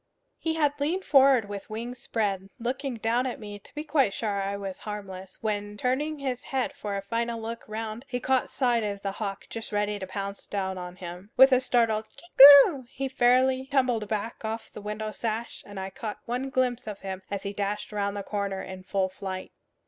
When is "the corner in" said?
18.17-18.81